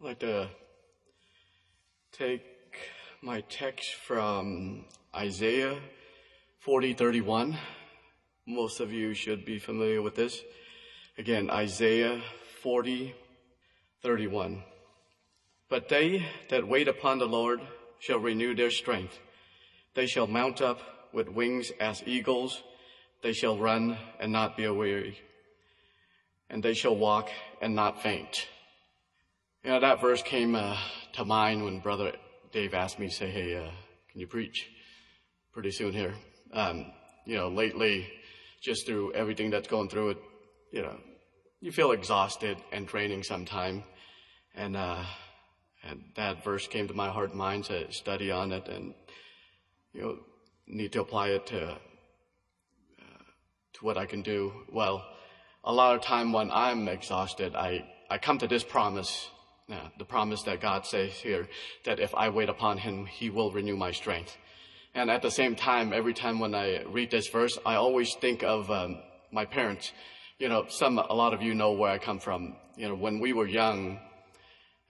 [0.00, 0.48] I'd like to
[2.10, 2.42] take
[3.20, 5.78] my text from Isaiah
[6.64, 7.58] 40:31.
[8.46, 10.42] Most of you should be familiar with this.
[11.18, 12.22] Again, Isaiah
[12.62, 14.64] 40:31.
[15.68, 17.60] But they that wait upon the Lord
[17.98, 19.18] shall renew their strength.
[19.92, 22.62] They shall mount up with wings as eagles.
[23.20, 25.20] They shall run and not be weary.
[26.48, 27.28] And they shall walk
[27.60, 28.48] and not faint.
[29.62, 30.74] You know, that verse came uh,
[31.12, 32.12] to mind when Brother
[32.50, 33.70] Dave asked me, say, hey, uh,
[34.10, 34.70] can you preach
[35.52, 36.14] pretty soon here?
[36.54, 36.86] Um,
[37.26, 38.10] you know, lately,
[38.62, 40.18] just through everything that's going through it,
[40.72, 40.96] you know,
[41.60, 43.84] you feel exhausted and draining sometime.
[44.54, 45.04] And, uh,
[45.84, 48.94] and that verse came to my heart and mind to study on it and,
[49.92, 50.18] you know,
[50.66, 53.22] need to apply it to, uh,
[53.74, 54.54] to what I can do.
[54.72, 55.04] Well,
[55.64, 59.28] a lot of time when I'm exhausted, I, I come to this promise
[59.70, 61.48] yeah, the promise that God says here
[61.84, 64.36] that if I wait upon him, he will renew my strength.
[64.94, 68.42] And at the same time, every time when I read this verse, I always think
[68.42, 68.98] of um,
[69.30, 69.92] my parents.
[70.40, 72.56] You know, some, a lot of you know where I come from.
[72.76, 74.00] You know, when we were young,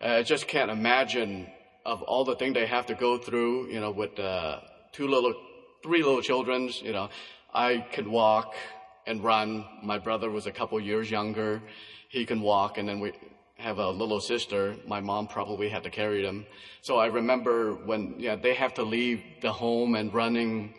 [0.01, 1.49] I just can't imagine
[1.85, 3.69] of all the things they have to go through.
[3.69, 4.61] You know, with uh,
[4.93, 5.35] two little,
[5.83, 6.71] three little children.
[6.81, 7.11] You know,
[7.53, 8.55] I could walk
[9.07, 9.67] and run.
[9.83, 11.61] My brother was a couple years younger.
[12.09, 13.13] He can walk, and then we
[13.61, 14.77] have a little sister.
[14.87, 16.47] My mom probably had to carry them.
[16.83, 20.75] So I remember when yeah, they have to leave the home and running,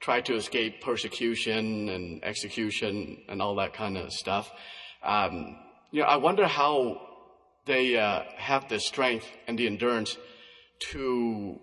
[0.00, 4.50] try to escape persecution and execution and all that kind of stuff.
[5.02, 5.56] Um,
[5.90, 7.00] you know, I wonder how
[7.64, 10.16] they uh, have the strength and the endurance
[10.90, 11.58] to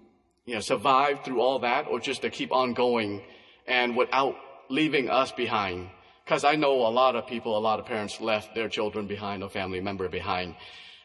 [0.46, 3.22] you know survive through all that, or just to keep on going
[3.68, 4.36] and without
[4.70, 5.90] leaving us behind.
[6.24, 9.44] Because I know a lot of people, a lot of parents left their children behind,
[9.44, 10.56] a family member behind.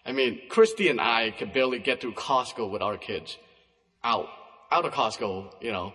[0.06, 3.36] I mean, Christy and I could barely get through Costco with our kids.
[4.04, 4.28] Out.
[4.70, 5.92] Out of Costco, you know,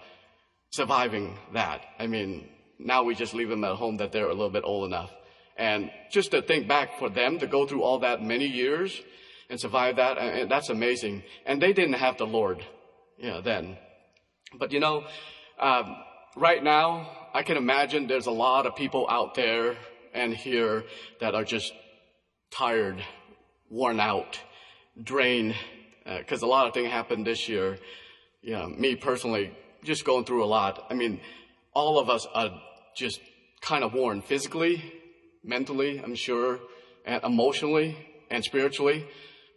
[0.71, 1.81] surviving that.
[1.99, 2.49] I mean,
[2.79, 5.11] now we just leave them at home that they're a little bit old enough.
[5.55, 8.99] And just to think back for them to go through all that many years
[9.49, 11.23] and survive that, and that's amazing.
[11.45, 12.65] And they didn't have the Lord,
[13.17, 13.77] you know, then.
[14.57, 15.05] But you know,
[15.59, 15.95] um,
[16.35, 19.75] right now, I can imagine there's a lot of people out there
[20.13, 20.83] and here
[21.19, 21.73] that are just
[22.51, 23.03] tired,
[23.69, 24.39] worn out,
[25.01, 25.55] drained,
[26.05, 27.77] because uh, a lot of things happened this year.
[28.43, 29.51] Know, me personally,
[29.83, 30.85] just going through a lot.
[30.89, 31.21] I mean,
[31.73, 32.51] all of us are
[32.95, 33.19] just
[33.61, 34.83] kind of worn physically,
[35.43, 36.59] mentally, I'm sure,
[37.05, 37.97] and emotionally
[38.29, 39.07] and spiritually.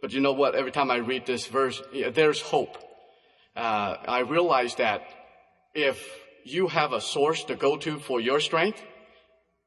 [0.01, 0.55] But you know what?
[0.55, 1.81] Every time I read this verse,
[2.13, 2.77] there's hope.
[3.55, 5.01] Uh, I realize that
[5.73, 5.99] if
[6.49, 8.81] you have a source to go to for your strength,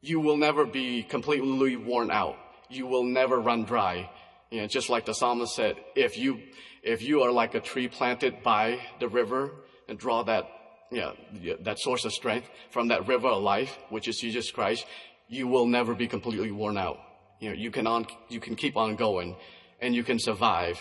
[0.01, 2.37] you will never be completely worn out.
[2.69, 4.11] You will never run dry.
[4.51, 6.41] You know, just like the psalmist said, if you,
[6.83, 9.53] if you are like a tree planted by the river
[9.89, 10.45] and draw that,
[10.91, 11.15] know,
[11.61, 14.87] that source of strength from that river of life, which is Jesus Christ,
[15.29, 16.99] you will never be completely worn out.
[17.41, 19.37] You know, you can on, you can keep on going
[19.81, 20.81] and you can survive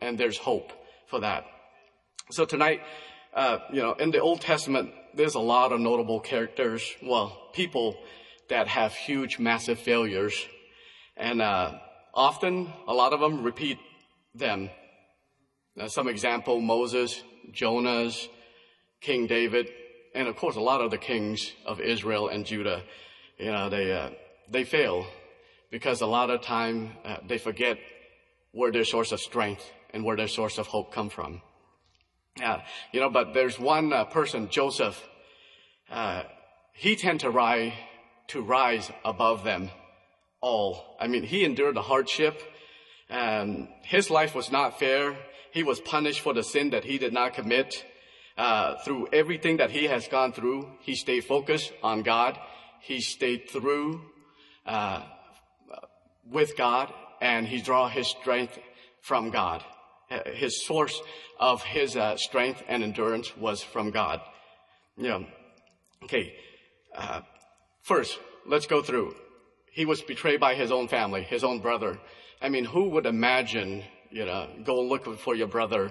[0.00, 0.72] and there's hope
[1.06, 1.44] for that.
[2.30, 2.82] So tonight,
[3.34, 7.96] uh, you know, in the Old Testament, there's a lot of notable characters, well, people
[8.48, 10.46] that have huge, massive failures.
[11.16, 11.78] And uh,
[12.14, 13.78] often, a lot of them repeat
[14.34, 14.70] them.
[15.78, 18.28] Uh, some example, Moses, Jonah's,
[19.00, 19.68] King David,
[20.14, 22.82] and of course, a lot of the kings of Israel and Judah.
[23.38, 24.10] You know, they, uh,
[24.50, 25.06] they fail
[25.70, 27.78] because a lot of time uh, they forget
[28.52, 31.42] where their source of strength and where their source of hope come from.
[32.42, 32.58] Uh,
[32.92, 35.02] you know, but there's one uh, person, Joseph.
[35.90, 36.22] Uh,
[36.72, 37.72] he tend to rise
[38.28, 39.70] to rise above them
[40.40, 40.96] all.
[41.00, 42.42] I mean, he endured the hardship.
[43.08, 45.16] and his life was not fair.
[45.50, 47.84] He was punished for the sin that he did not commit.
[48.36, 52.38] Uh, through everything that he has gone through, he stayed focused on God.
[52.80, 54.02] He stayed through
[54.66, 55.02] uh,
[56.30, 58.58] with God, and he draw his strength
[59.00, 59.64] from God
[60.34, 61.00] his source
[61.38, 64.20] of his uh, strength and endurance was from God.
[64.96, 65.20] Yeah.
[66.04, 66.34] Okay.
[66.96, 67.20] Uh,
[67.82, 69.14] first, let's go through.
[69.70, 71.98] He was betrayed by his own family, his own brother.
[72.40, 75.90] I mean, who would imagine, you know, go looking for your brother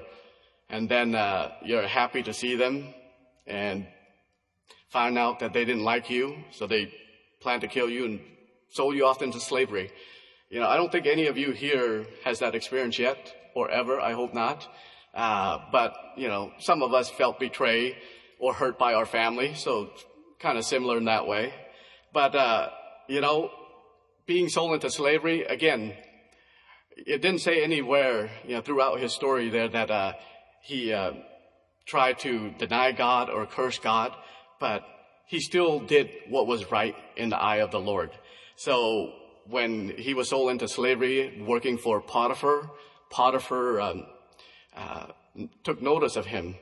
[0.69, 2.93] and then uh, you're happy to see them
[3.45, 3.87] and
[4.89, 6.91] find out that they didn't like you, so they
[7.39, 8.19] plan to kill you and
[8.69, 9.91] sold you off into slavery.
[10.49, 13.99] You know, I don't think any of you here has that experience yet or ever.
[13.99, 14.67] I hope not.
[15.15, 17.95] Uh, but, you know, some of us felt betrayed
[18.39, 19.55] or hurt by our family.
[19.55, 19.89] So
[20.39, 21.53] kind of similar in that way.
[22.13, 22.69] But, uh,
[23.07, 23.49] you know,
[24.27, 25.93] being sold into slavery, again,
[26.95, 30.13] it didn't say anywhere, you know, throughout his story there that uh,
[30.61, 31.13] he uh,
[31.85, 34.13] tried to deny God or curse God,
[34.59, 34.83] but
[35.25, 38.11] he still did what was right in the eye of the Lord.
[38.55, 39.13] So
[39.49, 42.69] when he was sold into slavery, working for Potiphar,
[43.09, 44.05] Potiphar um,
[44.75, 45.07] uh,
[45.63, 46.55] took notice of him,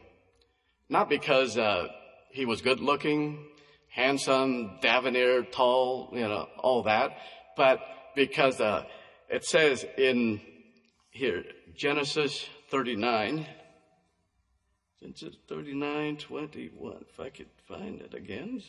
[0.90, 1.88] not because uh,
[2.30, 3.46] he was good looking,
[3.90, 7.18] handsome, debonair, tall, you know, all that,
[7.56, 7.80] but
[8.16, 8.84] because uh,
[9.30, 10.42] it says in
[11.12, 11.44] here,
[11.76, 13.46] Genesis 39,
[15.00, 18.62] Genesis 39, 21, if I could find it again.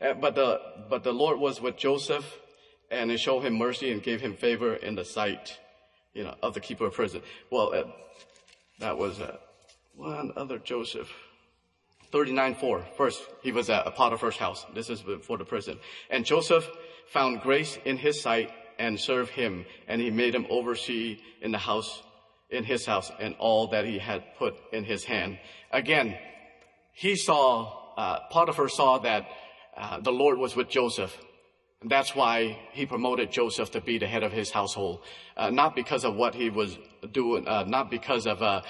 [0.00, 2.38] Uh, but the, but the Lord was with Joseph
[2.90, 5.58] and he showed him mercy and gave him favor in the sight,
[6.14, 7.22] you know, of the keeper of prison.
[7.50, 7.84] Well, uh,
[8.78, 9.36] that was uh,
[9.94, 11.10] one other Joseph.
[12.12, 12.84] 39 4.
[12.96, 14.66] First, he was at Potiphar's house.
[14.74, 15.78] This is before the prison.
[16.10, 16.68] And Joseph
[17.06, 21.58] found grace in his sight and served him, and he made him oversee in the
[21.58, 22.02] house,
[22.48, 25.38] in his house, and all that he had put in his hand.
[25.70, 26.16] Again,
[26.92, 29.28] he saw, uh, Potiphar saw that
[29.76, 31.16] uh, the Lord was with Joseph.
[31.82, 35.02] And that's why he promoted Joseph to be the head of his household.
[35.36, 36.78] Uh, not because of what he was
[37.12, 38.60] doing, uh, not because of uh,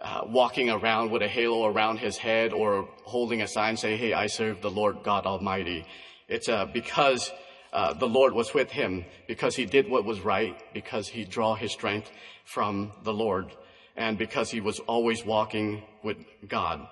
[0.00, 4.12] uh, walking around with a halo around his head or holding a sign saying, hey,
[4.12, 5.84] I serve the Lord God Almighty.
[6.28, 7.30] It's uh, because
[7.72, 11.54] uh, the Lord was with him, because he did what was right, because he draw
[11.54, 12.10] his strength
[12.44, 13.54] from the Lord,
[13.96, 16.16] and because he was always walking with
[16.48, 16.86] God.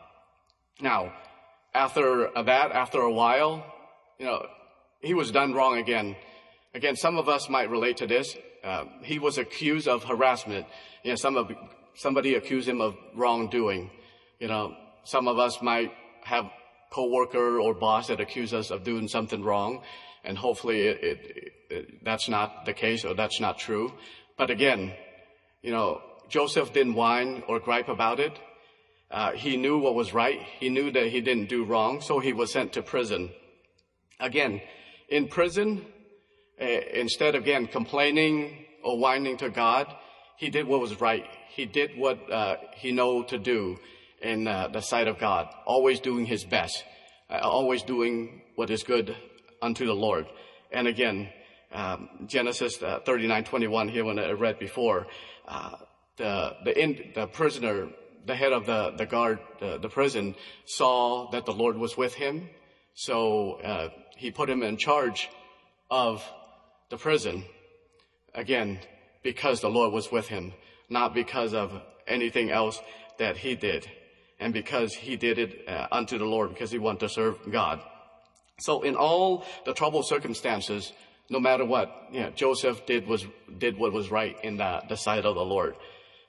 [0.80, 1.12] Now,
[1.74, 3.64] after that, after a while,
[4.18, 4.46] you know,
[5.06, 6.16] he was done wrong again.
[6.74, 8.36] Again, some of us might relate to this.
[8.62, 10.66] Uh, he was accused of harassment.
[11.02, 11.50] You know, some of,
[11.94, 13.90] somebody accused him of wrongdoing.
[14.40, 15.92] You know, some of us might
[16.24, 16.50] have
[16.90, 19.82] coworker or boss that accuse us of doing something wrong,
[20.24, 23.92] and hopefully it, it, it, that's not the case or that's not true.
[24.36, 24.92] But again,
[25.62, 28.38] you know, Joseph didn't whine or gripe about it.
[29.10, 30.40] Uh, he knew what was right.
[30.58, 33.30] He knew that he didn't do wrong, so he was sent to prison.
[34.18, 34.60] Again,
[35.08, 35.84] in prison,
[36.60, 39.94] uh, instead of again complaining or whining to God,
[40.36, 41.24] he did what was right.
[41.48, 43.78] He did what uh, he know to do
[44.22, 46.84] in uh, the sight of God, always doing his best,
[47.30, 49.16] uh, always doing what is good
[49.62, 50.26] unto the Lord.
[50.72, 51.28] And again,
[51.72, 55.06] um, Genesis uh, 39:21 here when I read before,
[55.46, 55.76] uh,
[56.16, 57.88] the the, in, the prisoner
[58.26, 62.14] the head of the, the guard, uh, the prison, saw that the Lord was with
[62.14, 62.50] him.
[62.94, 65.30] So uh, he put him in charge
[65.90, 66.24] of
[66.90, 67.44] the prison.
[68.34, 68.80] Again,
[69.22, 70.52] because the Lord was with him,
[70.90, 72.80] not because of anything else
[73.18, 73.88] that he did.
[74.38, 77.80] And because he did it uh, unto the Lord, because he wanted to serve God.
[78.58, 80.92] So in all the troubled circumstances,
[81.30, 83.24] no matter what, you know, Joseph did was,
[83.58, 85.74] did what was right in the, the sight of the Lord.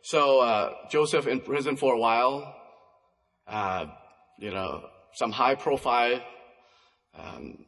[0.02, 2.56] So uh, Joseph in prison for a while.
[3.48, 3.88] Uh,
[4.40, 6.22] you know, some high-profile
[7.18, 7.66] um,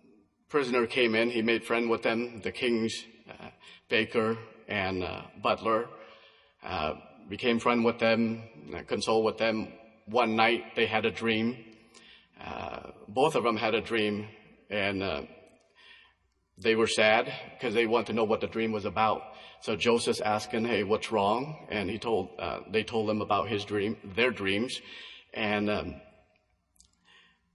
[0.50, 1.30] prisoner came in.
[1.30, 3.50] He made friend with them, the king's uh,
[3.88, 4.38] baker
[4.68, 5.88] and uh, butler.
[6.64, 6.96] Uh,
[7.30, 8.44] became friend with them,
[8.76, 9.72] uh, console with them.
[10.06, 11.58] One night they had a dream.
[13.08, 14.28] both of them had a dream,
[14.70, 15.28] and
[16.58, 19.22] they were sad because they wanted to know what the dream was about.
[19.62, 23.64] So Joseph's asking, "Hey, what's wrong?" And he told uh, they told him about his
[23.66, 24.82] dream, their dreams,
[25.34, 25.96] and um,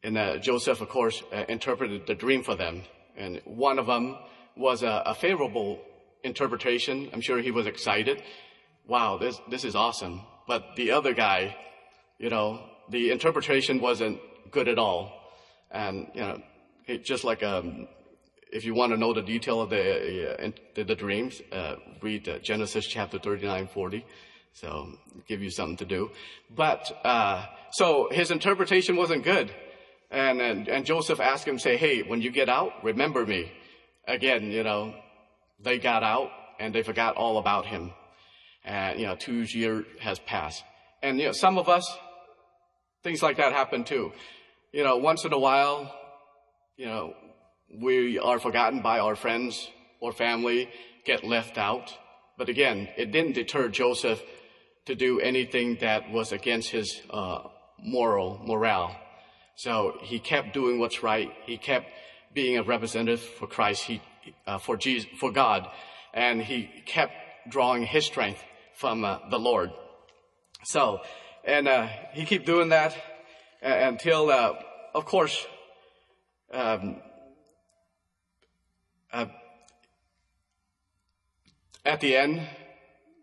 [0.04, 2.82] and uh, Joseph, of course, uh, interpreted the dream for them.
[3.16, 4.16] And one of them
[4.56, 5.80] was a, a, favorable
[6.23, 7.08] interpretation.
[7.12, 8.23] I'm sure he was excited.
[8.87, 10.20] Wow, this this is awesome.
[10.46, 11.56] But the other guy,
[12.18, 14.20] you know, the interpretation wasn't
[14.50, 15.12] good at all,
[15.70, 16.42] and you know,
[16.87, 17.88] it, just like um,
[18.52, 22.28] if you want to know the detail of the, uh, the, the, dreams, uh, read
[22.28, 24.06] uh, Genesis chapter 39, 40.
[24.52, 24.92] So
[25.26, 26.11] give you something to do.
[26.49, 29.52] But, uh, so his interpretation wasn't good.
[30.14, 33.50] And, and, and Joseph asked him, say, hey, when you get out, remember me.
[34.06, 34.94] Again, you know,
[35.59, 36.30] they got out
[36.61, 37.92] and they forgot all about him.
[38.64, 40.62] And, you know, two years has passed.
[41.02, 41.85] And, you know, some of us,
[43.02, 44.12] things like that happen too.
[44.73, 45.92] You know, once in a while,
[46.76, 47.14] you know,
[47.76, 49.68] we are forgotten by our friends
[49.99, 50.68] or family,
[51.04, 51.92] get left out.
[52.38, 54.23] But again, it didn't deter Joseph
[54.87, 57.40] to do anything that was against his uh,
[57.80, 58.94] moral morale.
[59.56, 61.32] So he kept doing what's right.
[61.46, 61.87] He kept
[62.32, 64.02] being a representative for Christ, he,
[64.46, 65.68] uh, for Jesus, for God,
[66.12, 67.12] and he kept
[67.49, 68.42] drawing his strength
[68.75, 69.70] from uh, the Lord.
[70.64, 71.00] So,
[71.44, 72.96] and uh, he kept doing that
[73.62, 74.54] uh, until, uh,
[74.94, 75.46] of course,
[76.52, 76.96] um,
[79.12, 79.26] uh,
[81.84, 82.49] at the end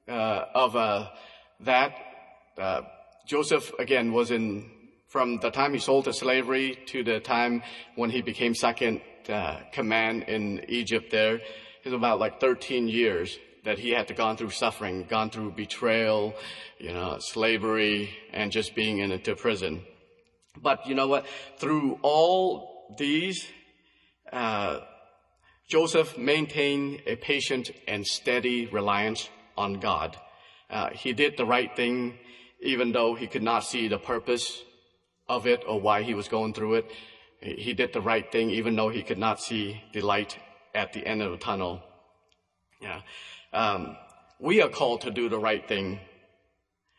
[0.07, 0.73] of
[1.61, 1.95] that,
[3.25, 4.69] Joseph again was in
[5.11, 7.61] from the time he sold to slavery to the time
[7.95, 11.11] when he became second uh, command in Egypt.
[11.11, 11.43] There, it
[11.83, 16.33] was about like 13 years that he had to gone through suffering, gone through betrayal,
[16.79, 19.83] you know, slavery, and just being in into prison.
[20.55, 21.25] But you know what?
[21.57, 23.45] Through all these,
[24.31, 24.79] uh,
[25.67, 30.17] Joseph maintained a patient and steady reliance on God.
[30.69, 32.17] Uh, he did the right thing,
[32.61, 34.63] even though he could not see the purpose
[35.31, 36.91] of it or why he was going through it.
[37.39, 40.37] He did the right thing, even though he could not see the light
[40.75, 41.81] at the end of the tunnel.
[42.81, 43.01] Yeah.
[43.53, 43.95] Um,
[44.39, 45.99] we are called to do the right thing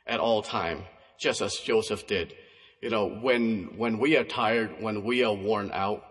[0.06, 0.84] at all time,
[1.18, 2.34] just as Joseph did.
[2.80, 6.04] You know, when, when we are tired, when we are worn out,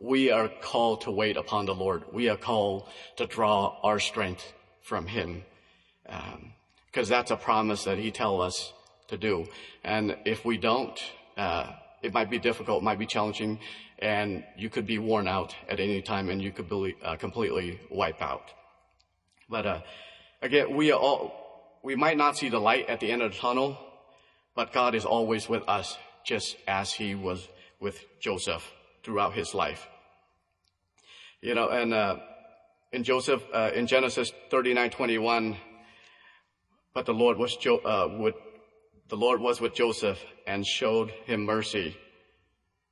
[0.00, 2.04] we are called to wait upon the Lord.
[2.12, 4.52] We are called to draw our strength
[4.82, 5.44] from Him.
[6.04, 8.72] Because um, that's a promise that He tells us
[9.08, 9.46] to do.
[9.82, 10.98] And if we don't,
[11.36, 13.58] it might be difficult, it might be challenging,
[13.98, 17.80] and you could be worn out at any time and you could be, uh, completely
[17.90, 18.52] wipe out.
[19.48, 19.80] But uh,
[20.42, 23.38] again, we are all, we might not see the light at the end of the
[23.38, 23.78] tunnel,
[24.54, 27.48] but God is always with us, just as He was
[27.80, 28.64] with Joseph
[29.04, 29.86] throughout his life.
[31.40, 32.16] You know, and uh,
[32.92, 35.56] in Joseph, uh, in Genesis 39:21,
[36.94, 38.34] but the Lord was jo- uh, with
[39.08, 41.96] the Lord was with Joseph and showed him mercy.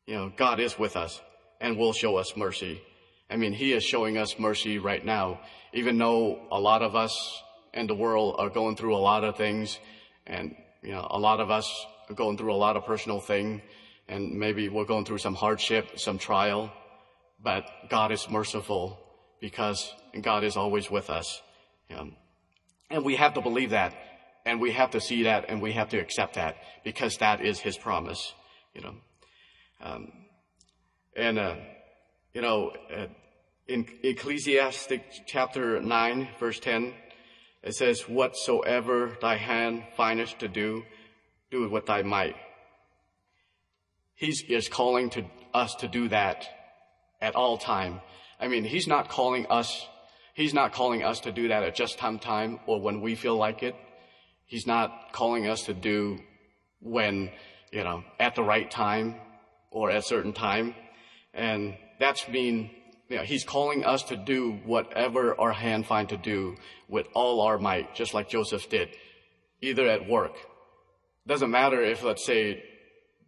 [0.06, 1.20] You know, God is with us
[1.60, 2.82] and will show us mercy.
[3.30, 5.40] I mean, He is showing us mercy right now,
[5.72, 7.42] even though a lot of us
[7.72, 9.78] in the world are going through a lot of things,
[10.26, 13.62] and you know, a lot of us are going through a lot of personal thing
[14.08, 16.70] and maybe we're going through some hardship, some trial,
[17.42, 18.98] but God is merciful
[19.40, 21.40] because God is always with us.
[21.96, 22.16] Um,
[22.90, 23.94] and we have to believe that,
[24.44, 27.60] and we have to see that, and we have to accept that because that is
[27.60, 28.34] His promise,
[28.74, 28.94] you know.
[29.82, 30.12] Um,
[31.16, 31.56] and, uh,
[32.32, 33.06] you know, uh,
[33.68, 36.94] in Ecclesiastic chapter 9, verse 10,
[37.62, 40.84] it says, Whatsoever thy hand findeth to do,
[41.50, 42.36] do it with thy might
[44.22, 46.46] he is calling to us to do that
[47.20, 48.00] at all time.
[48.40, 49.88] I mean, he's not calling us,
[50.34, 53.36] he's not calling us to do that at just time time or when we feel
[53.36, 53.74] like it.
[54.46, 56.18] He's not calling us to do
[56.80, 57.30] when,
[57.70, 59.16] you know, at the right time
[59.70, 60.74] or at a certain time.
[61.32, 62.70] And that's mean,
[63.08, 66.56] you know, he's calling us to do whatever our hand find to do
[66.88, 68.90] with all our might, just like Joseph did,
[69.60, 70.34] either at work.
[71.26, 72.64] Doesn't matter if, let's say,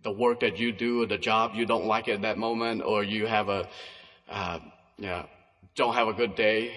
[0.02, 3.02] the work that you do, or the job you don't like at that moment, or
[3.02, 3.68] you have a,
[4.28, 4.58] uh,
[4.98, 5.26] yeah,
[5.74, 6.72] don't have a good day,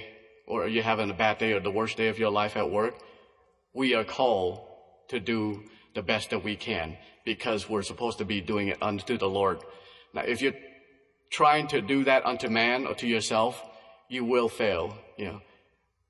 [0.45, 2.95] or you're having a bad day or the worst day of your life at work,
[3.77, 4.59] we are called
[5.07, 9.19] to do the best that we can because we're supposed to be doing it unto
[9.19, 9.59] the Lord.
[10.15, 10.59] Now, if you're
[11.29, 13.63] trying to do that unto man or to yourself,
[14.09, 14.97] you will fail.
[15.15, 15.41] You know,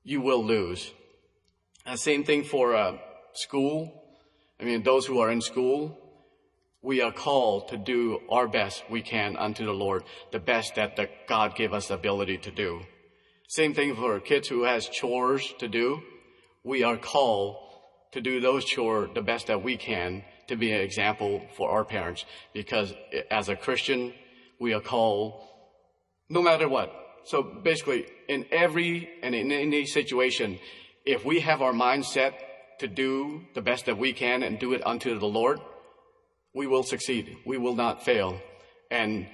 [0.02, 0.90] you will lose.
[1.84, 2.96] Uh, same thing for uh,
[3.34, 3.92] school.
[4.58, 5.98] I mean, those who are in school,
[6.80, 10.96] we are called to do our best we can unto the Lord, the best that
[10.96, 12.80] the God gave us the ability to do.
[13.46, 16.02] Same thing for kids who has chores to do.
[16.64, 17.56] We are called
[18.12, 21.84] to do those chores the best that we can to be an example for our
[21.84, 22.92] parents because
[23.30, 24.14] as a Christian,
[24.58, 25.42] we are called
[26.28, 26.92] no matter what.
[27.24, 30.58] So basically, in every and in any situation,
[31.04, 32.34] if we have our mindset
[32.78, 35.60] to do the best that we can and do it unto the Lord,
[36.54, 37.36] we will succeed.
[37.44, 38.40] We will not fail.
[38.90, 39.26] And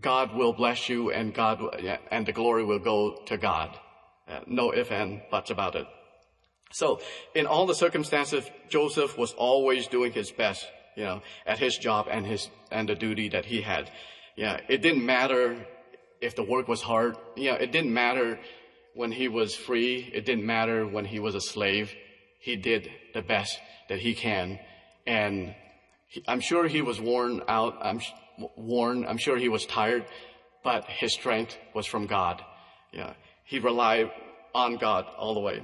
[0.00, 1.60] God will bless you and God,
[2.10, 3.78] and the glory will go to God.
[4.28, 5.86] Uh, no if and buts about it.
[6.72, 7.00] So
[7.34, 12.06] in all the circumstances, Joseph was always doing his best, you know, at his job
[12.10, 13.90] and his, and the duty that he had.
[14.36, 15.66] Yeah, it didn't matter
[16.20, 17.16] if the work was hard.
[17.36, 18.38] Yeah, it didn't matter
[18.94, 20.10] when he was free.
[20.12, 21.94] It didn't matter when he was a slave.
[22.40, 23.58] He did the best
[23.88, 24.58] that he can.
[25.06, 25.54] And
[26.26, 27.78] I'm sure he was worn out.
[27.80, 28.00] I'm
[28.56, 29.06] worn.
[29.06, 30.04] I'm sure he was tired,
[30.62, 32.42] but his strength was from God.
[32.92, 34.10] Yeah, he relied
[34.54, 35.62] on God all the way.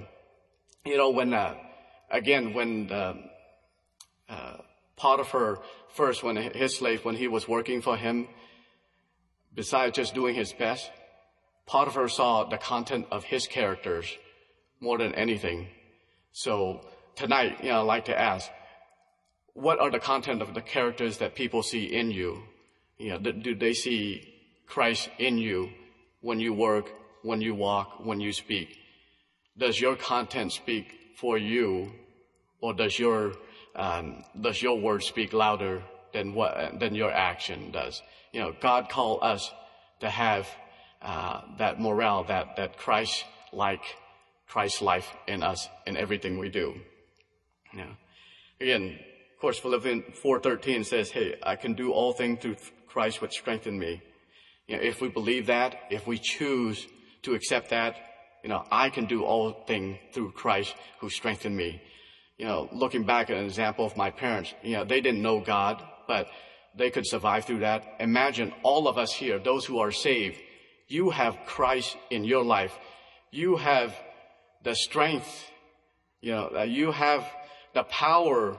[0.84, 1.54] You know, when uh,
[2.10, 3.14] again, when uh,
[4.28, 4.56] uh,
[4.96, 5.60] Potiphar
[5.94, 8.26] first, when his slave, when he was working for him,
[9.54, 10.90] besides just doing his best,
[11.66, 14.06] Potiphar saw the content of his characters
[14.80, 15.68] more than anything.
[16.32, 16.80] So
[17.14, 18.50] tonight, you know, I'd like to ask,
[19.54, 22.42] what are the content of the characters that people see in you?
[22.98, 24.26] You know, do they see
[24.66, 25.70] Christ in you
[26.22, 26.90] when you work,
[27.22, 28.78] when you walk, when you speak?
[29.56, 31.92] Does your content speak for you,
[32.60, 33.32] or does your
[33.76, 35.82] um, does your word speak louder
[36.12, 38.02] than what than your action does?
[38.32, 39.52] You know, God called us
[40.00, 40.48] to have
[41.00, 43.82] uh, that morale, that that Christ like
[44.48, 46.74] Christ life in us in everything we do.
[47.74, 47.88] Know,
[48.60, 48.98] again,
[49.34, 52.56] of course, Philippians four thirteen says, "Hey, I can do all things through
[52.86, 54.02] Christ which strengthen me."
[54.66, 56.86] You know, if we believe that, if we choose
[57.22, 57.96] to accept that,
[58.42, 61.80] you know, I can do all things through Christ who strengthened me.
[62.38, 65.40] You know, looking back at an example of my parents, you know, they didn't know
[65.40, 66.28] God, but
[66.74, 67.96] they could survive through that.
[68.00, 70.40] Imagine all of us here, those who are saved,
[70.88, 72.76] you have Christ in your life.
[73.30, 73.94] You have
[74.62, 75.50] the strength,
[76.20, 77.26] you know, you have
[77.74, 78.56] the power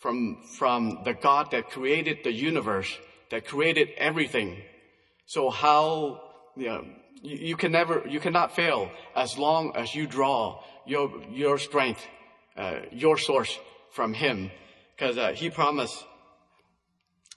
[0.00, 2.96] from, from the God that created the universe,
[3.30, 4.62] that created everything.
[5.26, 6.20] So how,
[6.56, 6.84] you know,
[7.24, 12.06] you, can never, you cannot fail as long as you draw your, your strength,
[12.56, 13.58] uh, your source
[13.92, 14.50] from Him.
[14.98, 16.04] Cause, uh, He promised,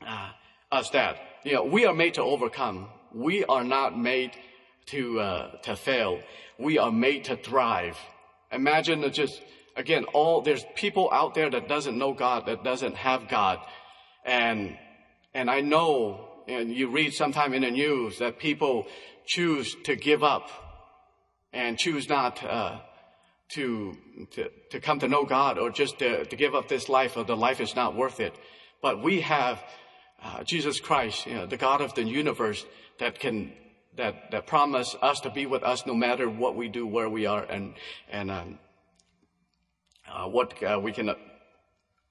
[0.06, 0.30] uh,
[0.72, 2.90] us that, you know, we are made to overcome.
[3.14, 4.32] We are not made
[4.88, 6.20] to, uh, to fail.
[6.60, 7.98] We are made to thrive.
[8.52, 9.42] Imagine just,
[9.78, 13.60] again, all, there's people out there that doesn't know God, that doesn't have God.
[14.26, 14.78] And,
[15.34, 18.88] and I know, and you read sometime in the news that people
[19.28, 20.50] choose to give up
[21.54, 22.80] and choose not, uh,
[23.50, 23.96] to,
[24.32, 27.24] to, to come to know God or just to, to give up this life or
[27.24, 28.34] the life is not worth it.
[28.82, 29.64] But we have
[30.24, 32.66] uh, Jesus Christ, you know, the God of the universe
[33.00, 33.54] that can
[33.98, 37.26] that that promise us to be with us no matter what we do, where we
[37.26, 37.74] are, and
[38.12, 38.60] and um,
[40.10, 41.10] uh, what uh, we can,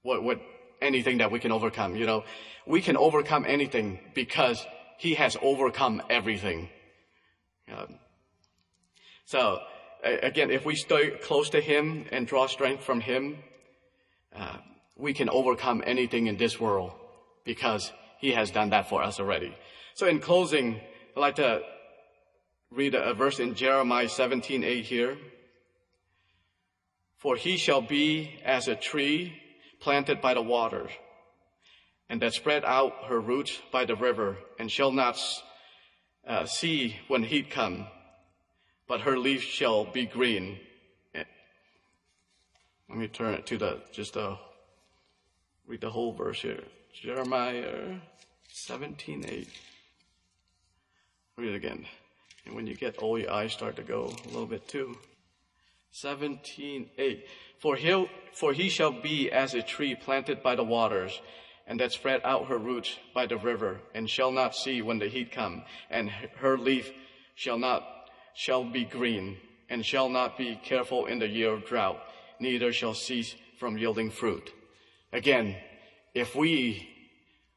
[0.03, 0.41] what what
[0.83, 1.97] anything that we can overcome.
[1.97, 2.25] You know,
[2.67, 4.65] we can overcome anything because
[4.99, 6.69] He has overcome everything.
[7.75, 7.95] Um,
[9.25, 9.61] so
[10.03, 13.39] again, if we stay close to Him and draw strength from Him,
[14.35, 14.59] uh,
[14.97, 16.93] we can overcome anything in this world
[17.45, 19.55] because He has done that for us already.
[19.95, 20.81] So in closing,
[21.17, 21.63] I'd like to
[22.71, 25.17] read a, verse in Jeremiah 17, 8 here.
[27.17, 29.33] For he shall be as a tree
[29.81, 30.91] planted by the waters,
[32.09, 35.19] and that spread out her roots by the river, and shall not
[36.27, 37.87] uh, see when heat come,
[38.89, 40.59] but her leaf shall be green.
[42.89, 44.37] Let me turn it to the just uh,
[45.67, 46.63] read the whole verse here.
[46.95, 47.99] Jeremiah
[48.49, 49.49] 17, 8.
[51.37, 51.85] Read it again.
[52.47, 54.97] And when you get old, your eyes start to go a little bit too.
[55.93, 57.23] 17:8
[57.59, 61.21] For he for he shall be as a tree planted by the waters
[61.67, 65.09] and that spread out her roots by the river and shall not see when the
[65.09, 66.91] heat come and her leaf
[67.35, 67.83] shall not
[68.35, 69.37] shall be green
[69.69, 71.99] and shall not be careful in the year of drought
[72.39, 74.53] neither shall cease from yielding fruit
[75.13, 75.57] again
[76.15, 76.89] if we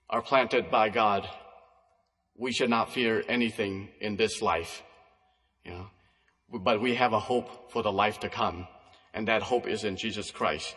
[0.09, 1.27] are planted by God
[2.39, 4.81] we should not fear anything in this life.
[5.65, 5.87] You know,
[6.63, 8.65] but we have a hope for the life to come,
[9.13, 10.75] and that hope is in Jesus Christ.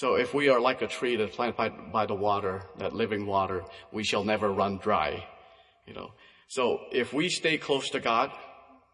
[0.00, 3.26] So if we are like a tree that's planted by, by the water, that living
[3.26, 5.22] water, we shall never run dry.
[5.86, 6.12] You know,
[6.48, 8.30] so if we stay close to God,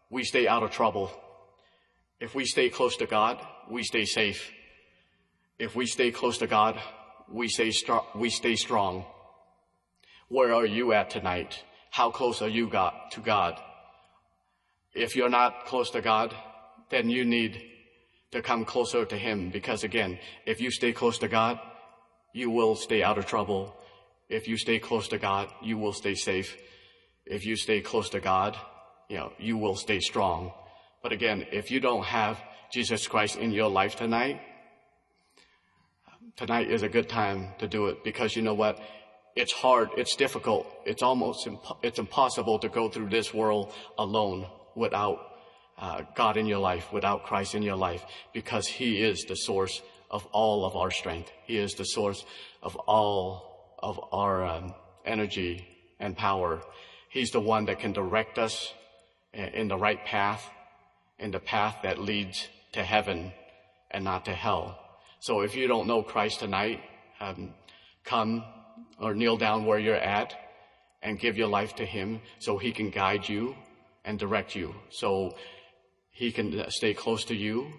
[0.09, 1.09] we stay out of trouble.
[2.19, 3.39] If we stay close to God,
[3.71, 4.51] we stay safe.
[5.57, 6.77] If we stay close to God,
[7.31, 8.03] we stay strong.
[8.13, 9.05] We stay strong.
[10.27, 11.63] Where are you at tonight?
[11.89, 13.57] How close are you got to God?
[14.93, 16.35] If you're not close to God,
[16.89, 17.76] then you need
[18.31, 21.59] to come closer to Him because again, if you stay close to God,
[22.33, 23.75] you will stay out of trouble.
[24.29, 26.57] If you stay close to God, you will stay safe.
[27.25, 28.57] If you stay close to God,
[29.09, 30.51] you know, you will stay strong.
[31.01, 34.41] But again, if you don't have Jesus Christ in your life tonight,
[36.35, 38.79] tonight is a good time to do it because you know what?
[39.37, 41.47] it's hard, it's difficult, it's almost
[41.83, 45.36] it's impossible to go through this world alone without
[45.77, 49.81] uh, God in your life, without Christ in your life, because He is the source
[50.09, 51.31] of all of our strength.
[51.45, 52.25] He is the source
[52.63, 54.73] of all of our um,
[55.05, 55.67] energy
[55.99, 56.61] and power.
[57.09, 58.73] He's the one that can direct us
[59.33, 60.49] in the right path,
[61.19, 63.31] in the path that leads to heaven
[63.91, 64.79] and not to hell.
[65.19, 66.81] So if you don't know Christ tonight,
[67.19, 67.53] um,
[68.03, 68.43] come
[68.99, 70.35] or kneel down where you're at
[71.01, 73.55] and give your life to Him so He can guide you
[74.05, 74.73] and direct you.
[74.89, 75.35] So
[76.17, 77.71] He can stay close to you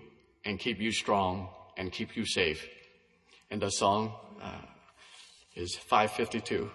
[0.45, 2.65] and keep you strong and keep you safe.
[3.51, 4.61] And the song uh,
[5.57, 6.71] is 552.